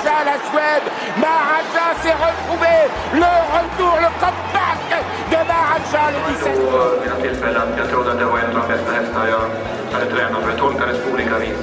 Maharaja, 0.00 0.24
la 0.24 0.38
Suède. 0.50 0.86
Maharaja 1.18 1.86
s'est 2.02 2.12
retrouvé. 2.12 2.76
Le 3.12 3.32
retour, 3.56 3.96
le 4.00 4.10
comeback 4.20 5.04
de 5.30 5.36
Maharaja, 5.36 6.10
le 6.10 6.20
17. 6.34 7.00
vid 7.02 7.10
något 7.10 7.22
tillfälle 7.22 7.58
att 7.58 7.78
jag 7.78 7.88
trodde 7.88 8.12
att 8.12 8.18
det 8.18 8.24
var 8.24 8.38
en 8.38 8.56
av 8.56 8.68
de 8.68 8.74
bästa 8.74 8.92
hästar 8.92 9.28
jag 9.28 9.44
hade 9.92 10.10
tränat 10.10 10.42
för. 10.42 10.50
Jag 10.50 10.58
tolkades 10.58 10.98
på 11.04 11.10
olika 11.10 11.38
vis. 11.38 11.58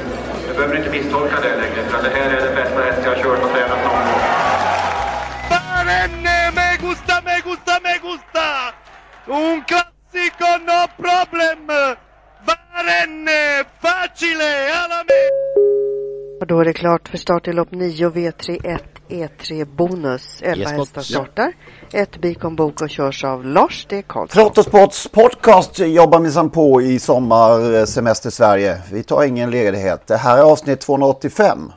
Du 0.48 0.54
behöver 0.54 0.78
inte 0.78 0.90
misstolka 0.90 1.36
det 1.42 1.55
längre, 1.55 1.90
för 1.90 2.04
det 2.04 2.09
här 2.09 2.30
är 2.30 2.42
den 2.42 2.55
bästa 2.55 2.81
häst 2.81 3.00
jag 3.04 3.16
har 3.16 3.23
kört 3.23 3.44
och 3.44 3.52
tränat 3.52 3.84
någon 3.84 4.05
gång. 4.08 4.22
Barenne, 5.50 6.52
me 6.56 6.78
gusta, 6.81 7.22
me 7.26 7.36
gusta, 7.45 7.73
me 7.84 7.94
gusta! 8.08 8.48
Un 9.26 9.62
classico, 9.70 10.50
no 10.70 10.80
problem! 11.04 11.67
Barenne, 12.48 13.64
facile, 13.81 14.52
alla! 14.84 14.97
Och 16.48 16.54
då 16.54 16.60
är 16.60 16.66
det 16.66 16.74
klart 16.74 17.08
för 17.08 17.18
start 17.18 17.48
i 17.48 17.54
lopp 17.54 17.72
9 17.72 18.10
V31 18.10 18.80
E3 19.10 19.66
Bonus. 19.66 20.42
11 20.42 20.58
Yes, 20.58 20.72
hästar 20.72 21.02
startar. 21.02 21.54
Ett 21.94 22.22
Bikon 22.22 22.56
Bok 22.56 22.82
och 22.82 22.90
körs 22.90 23.23
av 23.23 23.46
Lars 23.46 23.86
D. 23.90 24.04
Karlsson. 24.08 24.44
Trottosports 24.44 25.08
podcast 25.08 25.80
jobbar 25.80 26.20
minsann 26.20 26.50
på 26.50 26.81
i 26.81 27.00
sommarsemester 27.00 28.30
Sverige. 28.30 28.81
Vi 28.92 29.03
tar 29.03 29.23
ingen 29.23 29.52
ledighet. 29.52 30.08
Det 30.08 30.18
här 30.18 30.38
är 30.38 30.42
avsnitt 30.42 30.80
285 30.80 31.72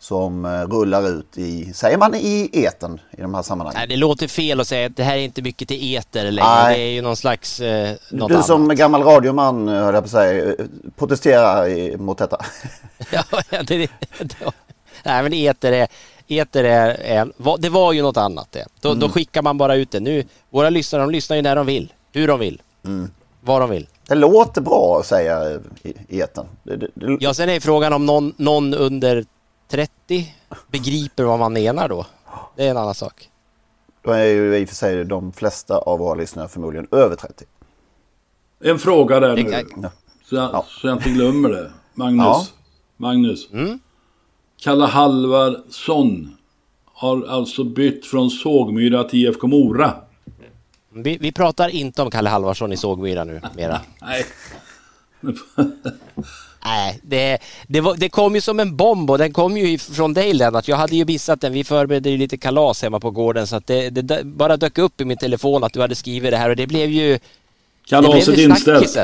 som 0.00 0.44
eh, 0.44 0.50
rullar 0.50 1.08
ut 1.08 1.38
i, 1.38 1.72
säger 1.74 1.98
man 1.98 2.14
i 2.14 2.50
eten 2.52 3.00
i 3.18 3.20
de 3.20 3.34
här 3.34 3.42
sammanhangen? 3.42 3.78
Nej, 3.78 3.88
det 3.88 3.96
låter 3.96 4.28
fel 4.28 4.60
att 4.60 4.68
säga 4.68 4.86
att 4.86 4.96
det 4.96 5.02
här 5.02 5.16
är 5.16 5.20
inte 5.20 5.42
mycket 5.42 5.68
till 5.68 5.94
eter 5.96 6.30
längre. 6.30 6.48
Nej. 6.48 6.76
Det 6.78 6.82
är 6.84 6.90
ju 6.90 7.02
någon 7.02 7.16
slags 7.16 7.60
eh, 7.60 7.96
något 8.10 8.28
Du 8.28 8.34
annat. 8.34 8.46
som 8.46 8.68
gammal 8.68 9.02
radioman, 9.02 9.68
eh, 9.68 9.74
höll 9.74 9.94
jag 9.94 10.02
på 10.02 10.06
att 10.06 10.10
säga, 10.10 10.44
eh, 10.48 10.54
protesterar 10.96 11.96
mot 11.96 12.18
detta. 12.18 12.44
ja, 13.12 13.22
det, 13.50 13.62
det, 13.62 13.90
det, 14.18 14.34
nej, 15.04 15.22
men 15.22 15.32
eter 15.34 15.72
är, 15.72 15.88
eter 16.26 16.64
är, 16.64 16.88
är 16.88 17.58
det 17.58 17.68
var 17.68 17.92
ju 17.92 18.02
något 18.02 18.16
annat 18.16 18.48
det. 18.52 18.66
Då, 18.80 18.88
Mm. 18.88 19.00
då 19.00 19.08
skickar 19.08 19.42
man 19.42 19.58
bara 19.58 19.74
ut 19.74 19.90
det. 19.90 20.00
Nu, 20.00 20.24
våra 20.50 20.70
lyssnare, 20.70 21.02
de 21.02 21.10
lyssnar 21.10 21.36
ju 21.36 21.42
när 21.42 21.56
de 21.56 21.66
vill, 21.66 21.92
hur 22.12 22.28
de 22.28 22.40
vill, 22.40 22.62
Mm. 22.84 23.10
vad 23.40 23.60
de 23.60 23.70
vill. 23.70 23.86
Det 24.08 24.14
låter 24.14 24.60
bra 24.60 24.98
att 25.00 25.06
säga 25.06 25.60
i 25.82 25.94
i 26.08 26.20
eten. 26.20 26.46
Det, 26.62 26.86
Ja, 27.20 27.34
sen 27.34 27.48
är 27.48 27.60
frågan 27.60 27.92
om 27.92 28.06
någon, 28.06 28.34
någon 28.36 28.74
under 28.74 29.24
30 29.68 30.34
begriper 30.70 31.24
vad 31.24 31.38
man 31.38 31.52
menar 31.52 31.88
då. 31.88 32.06
Det 32.56 32.66
är 32.66 32.70
en 32.70 32.76
annan 32.76 32.94
sak. 32.94 33.30
Då 34.02 34.10
är 34.10 34.24
ju 34.24 34.56
i 34.56 34.64
och 34.64 34.68
för 34.68 34.76
sig 34.76 35.04
de 35.04 35.32
flesta 35.32 35.78
av 35.78 35.98
våra 35.98 36.14
lyssnare 36.14 36.48
förmodligen 36.48 36.88
över 36.90 37.16
30. 37.16 37.44
En 38.64 38.78
fråga 38.78 39.20
där 39.20 39.36
nu. 39.36 39.64
Ja. 39.82 39.90
Så 40.24 40.36
jag, 40.36 40.64
så 40.64 40.86
jag 40.86 40.96
inte 40.96 41.10
glömmer 41.10 41.48
det. 41.48 41.72
Magnus. 41.94 42.24
Ja. 42.24 42.46
Magnus. 42.96 43.50
Mm? 43.52 43.78
Kalle 44.60 44.84
Halvarsson 44.84 46.36
har 46.84 47.26
alltså 47.26 47.64
bytt 47.64 48.06
från 48.06 48.30
Sågmyra 48.30 49.04
till 49.04 49.26
IFK 49.26 49.46
Mora. 49.46 49.94
Vi, 50.90 51.18
vi 51.18 51.32
pratar 51.32 51.68
inte 51.68 52.02
om 52.02 52.10
Kalle 52.10 52.30
Halvarsson 52.30 52.72
i 52.72 52.76
Sågmyra 52.76 53.24
nu 53.24 53.40
mera. 53.56 53.80
Nej. 54.00 54.24
Nej, 56.68 56.98
det, 57.02 57.38
det, 57.66 57.80
var, 57.80 57.96
det 57.96 58.08
kom 58.08 58.34
ju 58.34 58.40
som 58.40 58.60
en 58.60 58.76
bomb 58.76 59.10
och 59.10 59.18
den 59.18 59.32
kom 59.32 59.56
ju 59.56 59.78
från 59.78 60.14
dig 60.14 60.32
Lennart. 60.32 60.68
Jag 60.68 60.76
hade 60.76 60.96
ju 60.96 61.04
missat 61.04 61.40
den. 61.40 61.52
Vi 61.52 61.64
förberedde 61.64 62.10
ju 62.10 62.16
lite 62.16 62.36
kalas 62.36 62.82
hemma 62.82 63.00
på 63.00 63.10
gården 63.10 63.46
så 63.46 63.56
att 63.56 63.66
det, 63.66 63.90
det 63.90 64.24
bara 64.24 64.56
dök 64.56 64.78
upp 64.78 65.00
i 65.00 65.04
min 65.04 65.16
telefon 65.16 65.64
att 65.64 65.72
du 65.72 65.80
hade 65.80 65.94
skrivit 65.94 66.30
det 66.30 66.36
här 66.36 66.50
och 66.50 66.56
det 66.56 66.66
blev 66.66 66.90
ju... 66.90 67.18
Kalaset 67.88 68.26
det 68.26 68.32
blev 68.32 68.38
ju 68.38 68.50
inställt. 68.50 68.98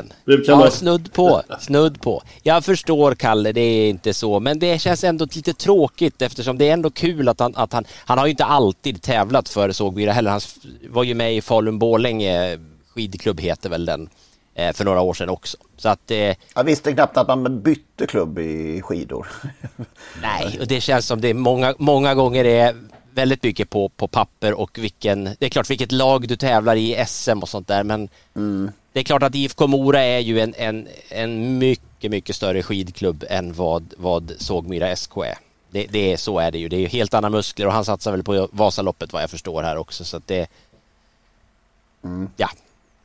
Ja, 0.47 0.71
snudd 0.71 1.13
på. 1.13 1.43
Snudd 1.61 2.01
på. 2.01 2.23
Jag 2.43 2.65
förstår 2.65 3.15
Kalle, 3.15 3.53
det 3.53 3.61
är 3.61 3.89
inte 3.89 4.15
så. 4.15 4.41
Men 4.41 4.59
det 4.59 4.79
känns 4.79 5.05
ändå 5.05 5.27
lite 5.35 5.53
tråkigt 5.53 6.23
eftersom 6.23 6.59
det 6.59 6.69
är 6.69 6.73
ändå 6.73 6.91
kul 6.91 7.29
att 7.29 7.41
han... 7.41 7.57
Att 7.57 7.73
han, 7.73 7.85
han 7.95 8.19
har 8.19 8.27
ju 8.27 8.31
inte 8.31 8.45
alltid 8.45 9.03
tävlat 9.03 9.49
för 9.49 9.73
Sågmyra 9.73 10.13
heller. 10.13 10.31
Han 10.31 10.41
var 10.89 11.05
ju 11.05 11.15
med 11.15 11.37
i 11.37 11.41
Falun-Borlänge 11.41 12.59
skidklubb 12.95 13.41
heter 13.41 13.71
väl 13.71 13.85
den. 13.85 14.09
Eh, 14.55 14.73
För 14.73 14.85
några 14.85 15.01
år 15.01 15.15
sedan 15.15 15.29
också. 15.29 15.57
Så 15.77 15.89
att... 15.89 16.11
Eh, 16.11 16.37
Jag 16.55 16.65
visste 16.65 16.93
knappt 16.93 17.17
att 17.17 17.29
man 17.29 17.63
bytte 17.63 18.07
klubb 18.07 18.39
i 18.39 18.83
skidor. 18.83 19.27
Nej, 20.23 20.59
och 20.61 20.67
det 20.67 20.81
känns 20.81 21.07
som 21.07 21.21
det 21.21 21.29
är 21.29 21.35
många, 21.35 21.75
många 21.79 22.15
gånger 22.15 22.45
är 22.45 22.77
väldigt 23.11 23.43
mycket 23.43 23.71
på, 23.71 23.89
på 23.89 24.09
papper 24.09 24.53
och 24.55 24.79
vilken, 24.79 25.25
det 25.25 25.47
är 25.47 25.49
klart 25.49 25.71
vilket 25.71 25.93
lag 25.93 26.29
du 26.29 26.37
tävlar 26.37 26.77
i 26.77 27.05
SM 27.07 27.39
och 27.43 27.49
sånt 27.49 27.69
där 27.69 27.85
men 27.85 28.09
det 28.93 29.01
är 29.01 29.05
klart 29.05 29.23
att 29.23 29.35
IFK 29.35 29.67
Mora 29.67 30.03
är 30.03 30.19
ju 30.19 30.41
en, 30.41 30.55
en, 30.57 30.89
en 31.09 31.59
mycket, 31.59 32.11
mycket 32.11 32.37
större 32.37 32.63
skidklubb 32.63 33.25
än 33.29 33.53
vad, 33.53 33.95
vad 33.97 34.33
Sågmyra 34.39 34.97
SK 34.97 35.17
är. 35.17 35.39
Det, 35.71 35.87
det 35.91 36.13
är, 36.13 36.17
så 36.17 36.39
är 36.39 36.51
det 36.51 36.59
ju. 36.59 36.69
Det 36.69 36.77
är 36.77 36.81
ju 36.81 36.87
helt 36.87 37.15
andra 37.15 37.31
muskler 37.31 37.67
och 37.67 37.73
han 37.73 37.85
satsar 37.85 38.11
väl 38.11 38.23
på 38.23 38.49
Vasaloppet 38.53 39.13
vad 39.13 39.23
jag 39.23 39.31
förstår 39.31 39.63
här 39.63 39.77
också 39.77 40.05
så 40.05 40.17
att 40.17 40.27
det... 40.27 40.47
Ja. 42.37 42.49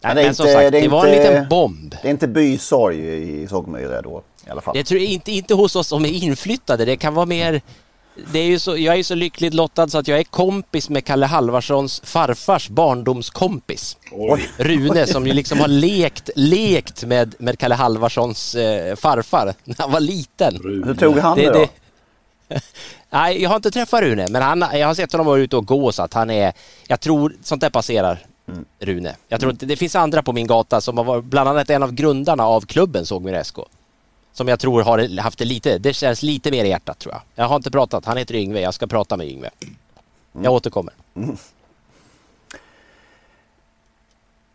Nej, 0.02 0.10
Men 0.10 0.16
det 0.16 0.24
men 0.24 0.36
som 0.36 0.46
sagt, 0.46 0.72
det 0.72 0.82
det 0.82 0.88
var 0.88 1.06
en 1.06 1.14
inte- 1.14 1.30
liten 1.32 1.50
bomb. 1.50 1.96
Det 2.02 2.08
är 2.08 2.12
inte 2.12 2.28
bysorg 2.28 2.98
i 3.44 3.48
Sågmyra 3.48 4.02
då 4.02 4.22
i 4.48 4.50
alla 4.50 4.62
fall. 4.62 4.76
Det 4.76 4.84
tror 4.84 5.02
jag 5.02 5.10
inte, 5.10 5.32
inte 5.32 5.54
hos 5.54 5.76
oss 5.76 5.88
som 5.88 6.06
är 6.06 6.10
inflyttade. 6.24 6.86
Det 6.86 6.98
kan 6.98 7.14
vara 7.14 7.26
mer... 7.26 7.62
Det 8.32 8.40
är 8.40 8.46
ju 8.46 8.60
så, 8.60 8.78
jag 8.78 9.00
är 9.00 9.04
så 9.04 9.16
lyckligt 9.16 9.54
lottad 9.54 9.88
så 9.88 9.98
att 9.98 10.08
jag 10.08 10.20
är 10.20 10.24
kompis 10.24 10.90
med 10.90 11.06
Kalle 11.06 11.26
Halvarssons 11.26 12.02
farfars 12.06 12.70
barndomskompis. 12.70 13.98
Oj. 14.12 14.50
Rune 14.58 15.08
som 15.08 15.28
ju 15.28 15.34
liksom 15.34 15.60
har 15.60 15.68
lekt, 15.68 16.30
lekt 16.36 17.04
med, 17.04 17.36
med 17.40 17.60
Kalle 17.60 17.76
Halvarssons 17.76 18.56
eh, 18.56 18.96
farfar 18.96 19.54
när 19.64 19.76
han 19.80 19.92
var 19.92 20.00
liten. 20.00 20.60
Hur 20.86 20.94
tog 20.96 21.18
han 21.18 21.38
det, 21.38 21.50
då? 21.52 21.68
Nej, 23.10 23.42
jag 23.42 23.50
har 23.50 23.56
inte 23.56 23.72
träffat 23.72 24.02
Rune, 24.02 24.28
men 24.30 24.42
han, 24.42 24.66
jag 24.80 24.88
har 24.88 24.94
sett 24.94 25.12
honom 25.12 25.28
vara 25.28 25.40
ute 25.40 25.56
och 25.58 25.66
gå 25.66 25.92
så 25.92 26.04
att 26.04 26.14
han 26.14 26.30
är... 26.30 26.54
Jag 26.88 27.00
tror 27.00 27.34
sånt 27.44 27.62
där 27.62 27.70
passerar 27.70 28.20
Mm. 28.52 28.66
Rune. 28.80 29.16
Jag 29.28 29.40
tror 29.40 29.52
inte, 29.52 29.66
det 29.66 29.76
finns 29.76 29.96
andra 29.96 30.24
på 30.24 30.34
min 30.34 30.48
gata 30.48 30.82
som 30.82 30.98
har 30.98 31.04
varit 31.04 31.24
bland 31.24 31.50
annat 31.50 31.70
en 31.70 31.84
av 31.84 31.92
grundarna 31.92 32.46
av 32.46 32.62
klubben 32.62 33.06
Sågmyra 33.06 33.44
SK. 33.44 33.58
Som 34.34 34.48
jag 34.48 34.60
tror 34.60 34.82
har 34.82 35.20
haft 35.22 35.40
det 35.40 35.46
lite, 35.46 35.78
det 35.78 35.94
känns 35.94 36.24
lite 36.24 36.52
mer 36.52 36.66
i 36.66 36.70
hjärtat 36.70 37.00
tror 37.00 37.14
jag. 37.14 37.22
Jag 37.36 37.50
har 37.50 37.56
inte 37.56 37.72
pratat, 37.72 38.06
han 38.06 38.18
heter 38.18 38.36
Yngve, 38.36 38.62
jag 38.62 38.74
ska 38.74 38.88
prata 38.88 39.18
med 39.18 39.28
Yngve. 39.28 39.50
Jag 40.32 40.54
återkommer. 40.54 40.94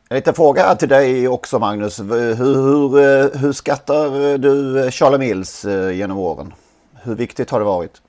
En 0.08 0.16
liten 0.16 0.34
fråga 0.34 0.74
till 0.74 0.88
dig 0.88 1.28
också 1.28 1.58
Magnus. 1.58 2.00
Hur, 2.00 2.34
hur, 2.34 2.98
eh, 2.98 3.40
hur 3.40 3.52
skattar 3.52 4.38
du 4.38 4.90
Charlie 4.90 5.18
Mills 5.18 5.64
eh, 5.64 5.90
genom 5.90 6.18
åren? 6.18 6.54
Hur 7.02 7.14
viktigt 7.14 7.50
har 7.50 7.58
det 7.58 7.64
varit? 7.64 8.02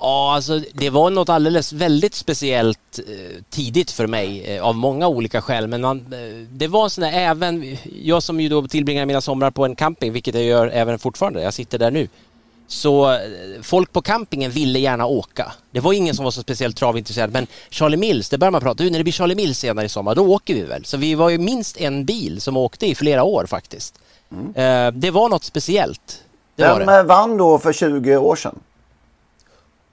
Ja, 0.00 0.34
alltså 0.34 0.60
det 0.72 0.90
var 0.90 1.10
något 1.10 1.28
alldeles 1.28 1.72
väldigt 1.72 2.14
speciellt 2.14 2.98
eh, 2.98 3.42
tidigt 3.50 3.90
för 3.90 4.06
mig 4.06 4.44
eh, 4.44 4.64
av 4.64 4.74
många 4.74 5.08
olika 5.08 5.42
skäl. 5.42 5.68
Men 5.68 5.80
man, 5.80 5.98
eh, 5.98 6.46
det 6.52 6.68
var 6.68 6.88
sån 6.88 7.02
där, 7.02 7.12
även 7.12 7.76
jag 8.02 8.22
som 8.22 8.40
ju 8.40 8.48
då 8.48 8.68
tillbringar 8.68 9.06
mina 9.06 9.20
somrar 9.20 9.50
på 9.50 9.64
en 9.64 9.76
camping, 9.76 10.12
vilket 10.12 10.34
jag 10.34 10.44
gör 10.44 10.66
även 10.66 10.98
fortfarande. 10.98 11.42
Jag 11.42 11.54
sitter 11.54 11.78
där 11.78 11.90
nu. 11.90 12.08
Så 12.66 13.18
folk 13.62 13.92
på 13.92 14.02
campingen 14.02 14.50
ville 14.50 14.78
gärna 14.78 15.06
åka. 15.06 15.52
Det 15.70 15.80
var 15.80 15.92
ingen 15.92 16.14
som 16.14 16.24
var 16.24 16.30
så 16.30 16.40
speciellt 16.40 16.76
travintresserad. 16.76 17.32
Men 17.32 17.46
Charlie 17.70 17.96
Mills, 17.96 18.28
det 18.28 18.38
börjar 18.38 18.52
man 18.52 18.60
prata 18.60 18.84
du 18.84 18.90
när 18.90 18.98
det 18.98 19.04
blir 19.04 19.12
Charlie 19.12 19.34
Mills 19.34 19.58
senare 19.58 19.86
i 19.86 19.88
sommar, 19.88 20.14
då 20.14 20.26
åker 20.26 20.54
vi 20.54 20.62
väl. 20.62 20.84
Så 20.84 20.96
vi 20.96 21.14
var 21.14 21.28
ju 21.28 21.38
minst 21.38 21.76
en 21.76 22.04
bil 22.04 22.40
som 22.40 22.56
åkte 22.56 22.86
i 22.86 22.94
flera 22.94 23.22
år 23.22 23.46
faktiskt. 23.46 24.00
Eh, 24.54 24.90
det 24.92 25.10
var 25.10 25.28
något 25.28 25.44
speciellt. 25.44 26.22
Det 26.56 26.68
var 26.68 26.78
Vem 26.78 26.86
det. 26.86 27.02
vann 27.02 27.36
då 27.36 27.58
för 27.58 27.72
20 27.72 28.16
år 28.16 28.36
sedan? 28.36 28.58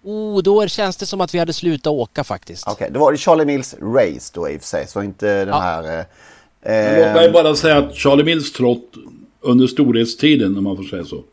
Oh, 0.05 0.41
då 0.43 0.67
känns 0.67 0.97
det 0.97 1.05
som 1.05 1.21
att 1.21 1.33
vi 1.33 1.39
hade 1.39 1.53
slutat 1.53 1.91
åka 1.93 2.23
faktiskt. 2.23 2.67
Okej, 2.67 2.89
det 2.91 2.99
var 2.99 3.11
det 3.11 3.17
Charlie 3.17 3.45
Mills 3.45 3.75
race 3.81 4.31
då 4.33 4.49
i 4.49 4.57
och 4.57 4.61
för 4.61 4.67
sig, 4.67 4.87
så 4.87 5.03
inte 5.03 5.45
den 5.45 5.53
här... 5.53 6.05
Eh, 6.61 7.05
Låt 7.05 7.15
mig 7.15 7.31
bara 7.31 7.55
säga 7.55 7.77
att 7.77 7.95
Charlie 7.95 8.23
Mills 8.23 8.51
trott 8.51 8.93
under 9.41 9.67
storhetstiden, 9.67 10.57
om 10.57 10.63
man 10.63 10.77
får 10.77 10.83
säga 10.83 11.05
så. 11.05 11.23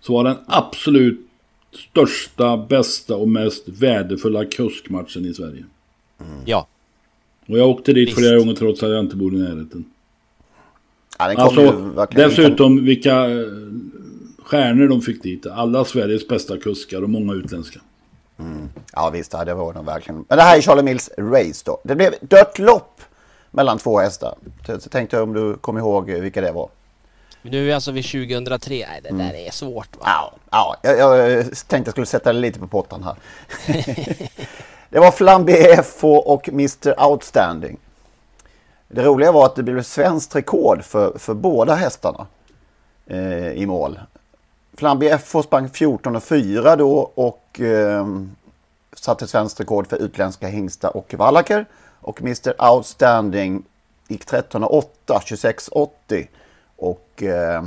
Så 0.00 0.12
var 0.12 0.24
den 0.24 0.36
absolut 0.46 1.20
största, 1.90 2.56
bästa 2.56 3.16
och 3.16 3.28
mest 3.28 3.68
värdefulla 3.68 4.44
kuskmatchen 4.44 5.24
i 5.26 5.34
Sverige. 5.34 5.64
Ja. 6.44 6.66
Och 7.48 7.58
jag 7.58 7.68
åkte 7.68 7.92
dit 7.92 8.08
Visst. 8.08 8.18
flera 8.18 8.38
gånger 8.38 8.54
trots 8.54 8.82
att 8.82 8.90
jag 8.90 9.00
inte 9.00 9.16
bor 9.16 9.34
i 9.34 9.38
närheten. 9.38 9.84
ja, 11.18 11.26
den 11.28 11.36
ju 11.36 11.42
Alltså, 11.42 11.70
verkligen... 11.72 12.28
dessutom 12.28 12.84
vilka 12.84 13.30
eh, 13.30 13.46
stjärnor 14.38 14.88
de 14.88 15.02
fick 15.02 15.22
dit. 15.22 15.46
Alla 15.46 15.84
Sveriges 15.84 16.28
bästa 16.28 16.58
kuskar 16.58 17.02
och 17.02 17.10
många 17.10 17.34
utländska. 17.34 17.80
Mm. 18.38 18.70
Ja 18.92 19.10
visst, 19.10 19.30
det 19.30 19.54
var 19.54 19.72
det 19.72 19.82
verkligen. 19.82 20.24
Men 20.28 20.38
det 20.38 20.44
här 20.44 20.56
är 20.56 20.60
Charlie 20.60 20.82
Mills 20.82 21.10
race 21.18 21.62
då. 21.64 21.80
Det 21.84 21.94
blev 21.94 22.14
dött 22.20 22.58
lopp 22.58 23.00
mellan 23.50 23.78
två 23.78 23.98
hästar. 23.98 24.34
Så 24.66 24.80
så 24.80 24.88
tänkte 24.88 25.16
jag 25.16 25.22
om 25.22 25.32
du 25.32 25.56
kommer 25.56 25.80
ihåg 25.80 26.10
vilka 26.10 26.40
det 26.40 26.52
var. 26.52 26.68
Nu 27.42 27.60
är 27.60 27.64
vi 27.64 27.72
alltså 27.72 27.92
vid 27.92 28.04
2003. 28.04 28.74
Nej, 28.88 29.00
det 29.02 29.10
där 29.10 29.34
är 29.34 29.50
svårt. 29.50 29.96
Va? 29.96 30.02
Ja, 30.04 30.34
ja 30.50 30.76
jag, 30.82 30.98
jag 30.98 31.44
tänkte 31.44 31.88
jag 31.88 31.92
skulle 31.92 32.06
sätta 32.06 32.32
det 32.32 32.38
lite 32.38 32.58
på 32.58 32.66
pottan 32.66 33.02
här. 33.02 33.16
det 34.90 34.98
var 34.98 35.10
Flambier 35.10 35.82
FH 35.82 36.04
och 36.04 36.48
Mr 36.48 37.04
Outstanding. 37.04 37.76
Det 38.88 39.02
roliga 39.02 39.32
var 39.32 39.46
att 39.46 39.56
det 39.56 39.62
blev 39.62 39.82
svenskt 39.82 40.36
rekord 40.36 40.84
för, 40.84 41.18
för 41.18 41.34
båda 41.34 41.74
hästarna 41.74 42.26
eh, 43.06 43.48
i 43.52 43.66
mål. 43.66 43.98
Flambier 44.76 45.18
FH 45.18 45.42
sprang 45.42 45.68
14,4 45.68 46.76
då 46.76 47.10
och 47.14 47.60
eh, 47.60 48.06
satte 48.92 49.26
svenskt 49.26 49.60
rekord 49.60 49.86
för 49.86 49.96
utländska 49.96 50.48
hingstar 50.48 50.96
och 50.96 51.14
vallacker. 51.14 51.66
Och 52.00 52.20
Mr 52.20 52.70
Outstanding 52.72 53.64
gick 54.08 54.24
13,8, 54.24 54.86
26,80 55.06 56.26
och 56.76 57.22
eh, 57.22 57.64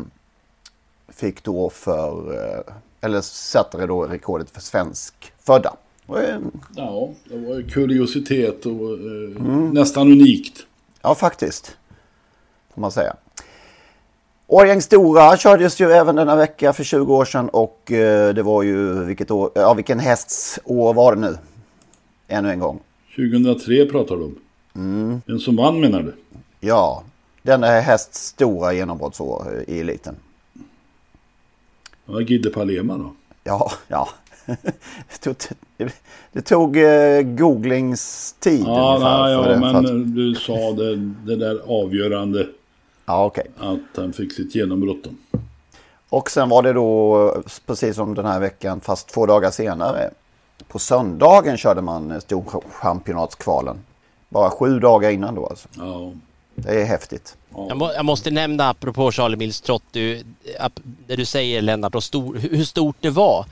fick 1.10 1.44
då 1.44 1.70
för, 1.70 2.34
eh, 2.34 2.74
eller 3.02 3.22
satte 3.22 3.86
då 3.86 4.04
rekordet 4.04 4.50
för 4.50 4.62
svensk 4.62 5.34
födda. 5.40 5.74
Och, 6.06 6.20
eh, 6.20 6.40
Ja, 6.76 7.10
det 7.24 7.38
var 7.38 7.56
ju 7.56 7.70
kuriositet 7.70 8.66
och 8.66 8.94
eh, 8.94 9.44
nästan 9.74 10.12
unikt. 10.12 10.66
Ja, 11.02 11.16
faktiskt. 11.16 11.78
Får 12.74 12.82
man 12.82 12.92
säga. 12.92 13.16
Årgäng 14.50 14.82
Stora 14.82 15.38
kördes 15.38 15.82
ju 15.82 15.92
även 15.92 16.16
denna 16.16 16.36
vecka 16.36 16.74
för 16.74 16.84
20 16.84 17.16
år 17.16 17.26
sedan 17.26 17.50
och 17.50 17.92
eh, 17.92 18.34
det 18.34 18.44
var 18.44 18.64
ju 18.64 19.04
vilket 19.04 19.32
år, 19.32 19.52
ja 19.56 19.74
vilken 19.74 20.00
hästs 20.00 20.60
år 20.64 20.94
var 20.94 21.16
det 21.16 21.22
nu? 21.22 21.38
Ännu 22.28 22.52
en 22.52 22.60
gång. 22.60 22.80
2003 23.16 23.86
pratar 23.86 24.16
du 24.16 24.24
om. 24.24 24.36
Mm. 24.76 25.22
Den 25.26 25.40
som 25.40 25.56
vann 25.56 25.80
menar 25.80 26.02
du? 26.02 26.14
Ja, 26.60 27.04
denna 27.42 27.68
hästs 27.68 28.28
stora 28.28 28.74
genombrottsår 28.74 29.64
eh, 29.68 29.76
i 29.76 29.80
eliten. 29.80 30.16
Ja, 32.06 32.22
Gidde 32.22 32.50
Palema 32.50 32.98
då? 32.98 33.14
Ja, 33.44 33.72
ja. 33.88 34.10
det 34.46 35.18
tog, 35.22 35.36
det, 36.32 36.42
tog 36.42 36.78
eh, 36.78 37.22
googlingstid 37.22 38.64
Ja, 38.68 38.96
ungefär. 38.96 39.24
nej, 39.24 39.34
ja 39.34 39.60
men 39.60 39.76
att, 39.76 40.16
du 40.16 40.36
sa 40.36 40.72
det, 40.72 40.96
det 41.26 41.36
där 41.36 41.60
avgörande. 41.68 42.48
Ja, 43.08 43.26
okej. 43.26 43.46
Att 43.58 43.98
han 43.98 44.14
fick 44.14 44.34
sitt 44.34 44.56
genombrott. 44.56 45.04
då. 45.04 45.40
Och 46.10 46.32
sen 46.32 46.50
var 46.50 46.64
det 46.64 46.74
då 46.74 47.44
precis 47.66 47.96
som 47.96 48.14
den 48.16 48.26
här 48.26 48.40
veckan 48.40 48.82
fast 48.82 49.08
två 49.08 49.26
dagar 49.26 49.52
senare. 49.52 50.10
På 50.68 50.80
söndagen 50.80 51.58
körde 51.58 51.82
man 51.82 52.22
storchampionatskvalen. 52.22 53.78
Bara 54.30 54.50
sju 54.50 54.80
dagar 54.80 55.10
innan 55.10 55.36
då 55.36 55.46
alltså. 55.48 55.68
Ja. 55.78 56.12
Det 56.56 56.82
är 56.82 56.86
häftigt. 56.86 57.38
Jag, 57.56 57.78
må, 57.78 57.92
jag 57.94 58.06
måste 58.06 58.32
nämna 58.32 58.70
apropå 58.70 59.12
Charlie 59.12 59.36
Mills 59.38 59.62
trott, 59.62 59.84
du, 59.92 60.24
ap- 60.60 60.82
det 61.08 61.16
du 61.16 61.26
säger 61.26 61.62
Lennart, 61.62 61.96
och 61.96 62.04
stor, 62.04 62.36
hur 62.36 62.64
stort 62.64 62.96
det 63.00 63.10
var. 63.10 63.46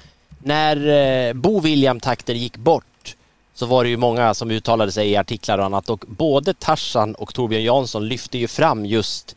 När 0.43 0.87
eh, 1.27 1.33
Bo 1.33 1.59
William 1.59 1.99
Takter 1.99 2.33
gick 2.33 2.57
bort 2.57 3.15
så 3.53 3.65
var 3.65 3.83
det 3.83 3.89
ju 3.89 3.97
många 3.97 4.33
som 4.33 4.51
uttalade 4.51 4.91
sig 4.91 5.09
i 5.11 5.17
artiklar 5.17 5.57
och 5.57 5.65
annat 5.65 5.89
och 5.89 6.05
både 6.07 6.53
Tarzan 6.53 7.15
och 7.15 7.33
Torbjörn 7.33 7.63
Jansson 7.63 8.07
lyfte 8.07 8.37
ju 8.37 8.47
fram 8.47 8.85
just 8.85 9.35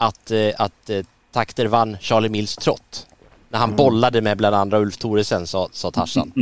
att, 0.00 0.30
eh, 0.30 0.50
att 0.58 0.90
eh, 0.90 1.04
Takter 1.32 1.66
vann 1.66 1.96
Charlie 2.00 2.28
Mills 2.28 2.56
trott. 2.56 3.06
När 3.48 3.58
han 3.58 3.76
bollade 3.76 4.20
med 4.20 4.36
bland 4.36 4.56
andra 4.56 4.78
Ulf 4.78 4.96
Thoresen 4.96 5.46
sa, 5.46 5.68
sa 5.72 5.90
Tarzan. 5.96 6.32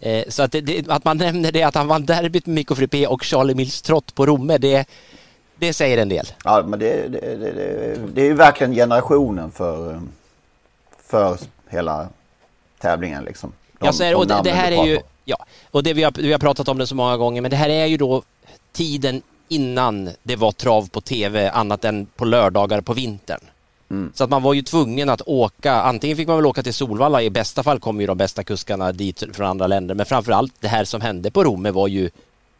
Eh, 0.00 0.24
så 0.28 0.42
att, 0.42 0.52
det, 0.52 0.60
det, 0.60 0.88
att 0.88 1.04
man 1.04 1.16
nämner 1.16 1.52
det 1.52 1.62
att 1.62 1.74
han 1.74 1.88
vann 1.88 2.06
derbyt 2.06 2.46
med 2.46 2.54
Mikko 2.54 2.74
Frippé 2.74 3.06
och 3.06 3.24
Charlie 3.24 3.54
Mills 3.54 3.82
trott 3.82 4.14
på 4.14 4.26
Romme, 4.26 4.58
det, 4.58 4.88
det 5.58 5.72
säger 5.72 5.98
en 5.98 6.08
del. 6.08 6.26
Ja, 6.44 6.62
men 6.66 6.78
det, 6.78 7.08
det, 7.08 7.36
det, 7.36 7.96
det, 8.14 8.20
är 8.20 8.24
ju 8.26 8.34
verkligen 8.34 8.74
generationen 8.74 9.50
för, 9.50 10.00
för 11.06 11.38
hela 11.68 12.08
tävlingen 12.78 13.24
liksom. 13.24 13.52
De- 13.78 13.86
Ja, 13.86 13.92
så 13.92 14.02
är 14.04 14.14
och 14.14 14.26
det, 14.26 14.50
här 14.50 14.72
är 14.72 14.84
ju, 14.84 15.00
ja, 15.24 15.36
och 15.70 15.82
det 15.82 15.92
vi 15.92 16.02
har, 16.02 16.12
vi 16.18 16.32
har 16.32 16.38
pratat 16.38 16.68
om 16.68 16.78
det 16.78 16.86
så 16.86 16.94
många 16.94 17.16
gånger, 17.16 17.42
men 17.42 17.50
det 17.50 17.56
här 17.56 17.68
är 17.68 17.86
ju 17.86 17.96
då 17.96 18.22
tiden 18.72 19.22
innan 19.48 20.10
det 20.22 20.36
var 20.36 20.52
trav 20.52 20.88
på 20.88 21.00
tv 21.00 21.50
annat 21.50 21.84
än 21.84 22.06
på 22.06 22.24
lördagar 22.24 22.80
på 22.80 22.92
vintern. 22.92 23.40
Mm. 23.90 24.12
Så 24.14 24.24
att 24.24 24.30
man 24.30 24.42
var 24.42 24.54
ju 24.54 24.62
tvungen 24.62 25.08
att 25.08 25.22
åka, 25.26 25.72
antingen 25.72 26.16
fick 26.16 26.28
man 26.28 26.36
väl 26.36 26.46
åka 26.46 26.62
till 26.62 26.74
Solvalla, 26.74 27.22
i 27.22 27.30
bästa 27.30 27.62
fall 27.62 27.80
kom 27.80 28.00
ju 28.00 28.06
de 28.06 28.18
bästa 28.18 28.44
kuskarna 28.44 28.92
dit 28.92 29.24
från 29.32 29.46
andra 29.46 29.66
länder, 29.66 29.94
men 29.94 30.06
framförallt 30.06 30.54
det 30.60 30.68
här 30.68 30.84
som 30.84 31.00
hände 31.00 31.30
på 31.30 31.44
Romme 31.44 31.70
var 31.70 31.88
ju 31.88 32.10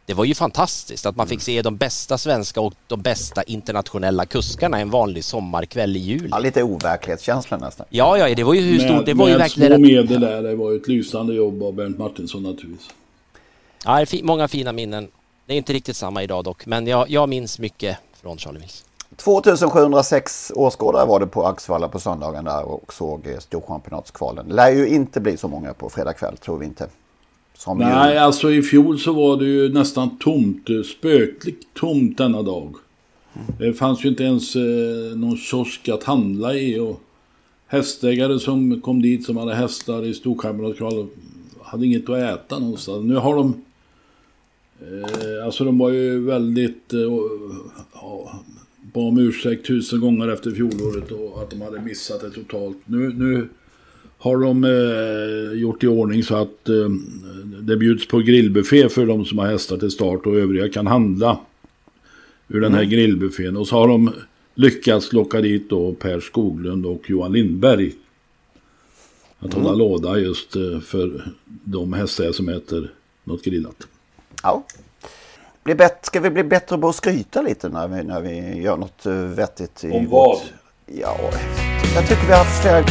det 0.05 0.13
var 0.15 0.25
ju 0.25 0.35
fantastiskt 0.35 1.05
att 1.05 1.15
man 1.15 1.23
Mm. 1.25 1.29
fick 1.29 1.41
se 1.41 1.61
de 1.61 1.77
bästa 1.77 2.17
svenska 2.17 2.61
och 2.61 2.73
de 2.87 3.01
bästa 3.01 3.43
internationella 3.43 4.25
kuskarna 4.25 4.79
en 4.79 4.89
vanlig 4.89 5.23
sommarkväll 5.23 5.95
i 5.97 5.99
juli. 5.99 6.27
Ja, 6.31 6.39
lite 6.39 6.63
overklighetskänsla 6.63 7.57
nästan. 7.57 7.85
Ja, 7.89 8.17
ja, 8.17 8.35
det 8.35 8.43
var 8.43 8.53
ju 8.53 8.61
hur 8.61 8.77
med, 8.77 8.81
stort, 8.81 9.05
det 9.05 9.13
var 9.13 9.27
ju 9.27 9.31
med 9.33 9.39
verkligen... 9.39 9.71
små 9.71 9.79
medel 9.87 10.21
där. 10.21 10.41
Det 10.43 10.55
var 10.55 10.71
ju 10.71 10.77
ett 10.77 10.87
lysande 10.87 11.33
jobb 11.33 11.63
av 11.63 11.73
Bernt 11.73 11.97
Martinsson 11.97 12.43
naturligtvis. 12.43 12.89
Ja, 13.85 13.95
det 13.95 14.01
är 14.01 14.05
fi- 14.05 14.23
många 14.23 14.47
fina 14.47 14.71
minnen. 14.71 15.07
Det 15.49 15.55
är 15.55 15.57
inte 15.57 15.73
riktigt 15.73 15.95
samma 15.95 16.23
idag 16.23 16.43
dock, 16.43 16.65
men 16.65 16.87
jag, 16.87 17.09
jag 17.09 17.29
minns 17.29 17.59
mycket 17.59 17.97
från 18.21 18.37
Charlie 18.37 18.59
Mills. 18.59 18.85
2706 19.15 20.51
åskådare 20.55 21.05
var 21.05 21.19
det 21.19 21.27
på 21.27 21.43
Axevalla 21.45 21.87
på 21.87 21.99
söndagen 21.99 22.45
där 22.45 22.63
och 22.63 22.93
såg 22.93 23.27
eh, 23.27 23.39
storchampionatskvalen. 23.39 24.45
Lär 24.47 24.71
ju 24.71 24.87
inte 24.87 25.19
bli 25.19 25.37
så 25.37 25.47
många 25.47 25.73
på 25.73 25.89
fredag 25.89 26.13
kväll 26.13 26.37
tror 26.37 26.57
vi 26.57 26.65
inte. 26.65 26.87
Som 27.57 27.77
Nej, 27.77 28.13
ju, 28.13 28.19
alltså 28.19 28.51
i 28.51 28.61
fjol 28.61 28.99
så 28.99 29.13
var 29.13 29.37
det 29.37 29.45
ju 29.45 29.73
nästan 29.73 30.17
tomt. 30.17 30.69
eh, 30.69 30.81
Spökligt 30.81 31.73
tomt 31.73 32.17
denna 32.17 32.41
dag. 32.41 32.75
Det 33.59 33.73
fanns 33.73 34.05
ju 34.05 34.09
inte 34.09 34.23
ens 34.23 34.55
eh, 34.55 34.61
någon 35.15 35.37
kiosk 35.37 35.89
att 35.89 36.03
handla 36.03 36.53
i. 36.53 36.79
Och 36.79 37.01
hästägare 37.67 38.39
som 38.39 38.81
kom 38.81 39.01
dit 39.01 39.25
som 39.25 39.37
hade 39.37 39.55
hästar 39.55 40.05
i 40.05 40.13
Storchampionatskval 40.13 41.07
hade 41.61 41.85
inget 41.85 42.09
att 42.09 42.17
äta 42.17 42.59
någonstans. 42.59 43.03
Nu 43.03 43.15
har 43.15 43.35
de... 43.35 43.65
Eh, 44.81 45.45
alltså 45.45 45.63
de 45.63 45.77
var 45.77 45.89
ju 45.89 46.19
väldigt... 46.19 46.93
Eh, 46.93 46.99
ja, 47.93 48.43
bad 48.93 49.07
om 49.07 49.19
ursäkt 49.19 49.67
tusen 49.67 49.99
gånger 49.99 50.27
efter 50.27 50.51
fjolåret 50.51 51.11
och 51.11 51.41
att 51.41 51.49
de 51.49 51.61
hade 51.61 51.81
missat 51.81 52.21
det 52.21 52.29
totalt. 52.29 52.77
Nu, 52.85 53.13
nu 53.13 53.49
har 54.17 54.37
de 54.37 54.63
eh, 54.63 55.59
gjort 55.59 55.83
i 55.83 55.87
ordning 55.87 56.23
så 56.23 56.35
att 56.35 56.69
eh, 56.69 56.89
det 57.61 57.77
bjuds 57.77 58.07
på 58.07 58.19
grillbuffé 58.19 58.89
för 58.89 59.05
de 59.05 59.25
som 59.25 59.37
har 59.37 59.47
hästar 59.47 59.77
till 59.77 59.91
start 59.91 60.25
och 60.25 60.35
övriga 60.35 60.69
kan 60.69 60.87
handla 60.87 61.39
ur 62.47 62.61
den 62.61 62.73
här 62.73 62.83
grillbuffén. 62.83 63.57
Och 63.57 63.67
så 63.67 63.75
har 63.75 63.87
de 63.87 64.11
lyckats 64.55 65.13
locka 65.13 65.41
dit 65.41 65.69
då 65.69 65.93
Per 65.93 66.19
Skoglund 66.19 66.85
och 66.85 67.09
Johan 67.09 67.33
Lindberg. 67.33 67.93
Att 69.39 69.53
hålla 69.53 69.73
låda 69.73 70.19
just 70.19 70.55
eh, 70.55 70.79
för 70.79 71.31
de 71.45 71.93
hästar 71.93 72.31
som 72.31 72.49
äter 72.49 72.91
något 73.23 73.43
grillat. 73.43 73.87
Ja. 74.43 74.63
Blir 75.63 75.75
bättre, 75.75 75.97
ska 76.01 76.19
vi 76.19 76.29
bli 76.29 76.43
bättre 76.43 76.77
på 76.77 76.89
att 76.89 76.95
skryta 76.95 77.41
lite 77.41 77.69
när 77.69 77.87
vi, 77.87 78.03
när 78.03 78.21
vi 78.21 78.61
gör 78.61 78.77
något 78.77 79.05
eh, 79.05 79.13
vettigt? 79.13 79.83
I 79.83 79.91
Om 79.91 80.05
vårt- 80.07 80.27
vad? 80.27 80.39
Ja, 80.85 81.15
jag 81.95 82.07
tycker 82.07 82.25
vi 82.25 82.31
har 82.31 82.39
haft 82.39 82.61
flera... 82.61 82.83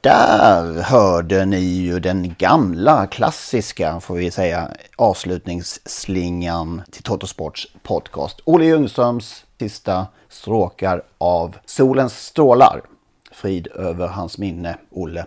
Där 0.00 0.82
hörde 0.82 1.44
ni 1.44 1.58
ju 1.60 2.00
den 2.00 2.34
gamla 2.38 3.06
klassiska, 3.06 4.00
får 4.00 4.14
vi 4.14 4.30
säga, 4.30 4.70
avslutningsslingan 4.96 6.82
till 6.90 7.02
Totosports 7.02 7.68
podcast. 7.82 8.40
Olle 8.44 8.64
Ljungströms 8.64 9.44
sista 9.58 10.06
stråkar 10.28 11.02
av 11.18 11.56
Solens 11.66 12.18
strålar. 12.26 12.80
Frid 13.32 13.66
över 13.66 14.06
hans 14.06 14.38
minne, 14.38 14.76
Olle. 14.90 15.26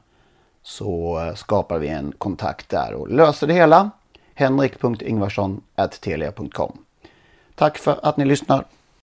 så 0.63 1.33
skapar 1.37 1.79
vi 1.79 1.89
en 1.89 2.13
kontakt 2.19 2.69
där 2.69 2.95
och 2.95 3.09
löser 3.09 3.47
det 3.47 3.55
hela. 3.55 3.91
henrik.ingvarsson.telia.com 4.35 6.79
Tack 7.55 7.79
för 7.79 8.01
att 8.03 8.17
ni 8.17 8.25
lyssnar. 8.25 8.65